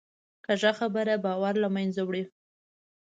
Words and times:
کوږه 0.45 0.71
خبره 0.79 1.15
باور 1.25 1.53
له 1.63 1.69
منځه 1.75 2.01
وړي 2.03 2.23